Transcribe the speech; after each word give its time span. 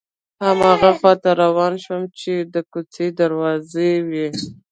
هماغه 0.45 0.91
خواته 0.97 1.29
روان 1.43 1.73
شوم 1.83 2.03
چې 2.19 2.33
د 2.53 2.55
کوڅې 2.71 3.05
دروازې 3.19 3.91
وې. 4.09 4.27